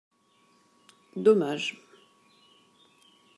[1.23, 1.77] Dommage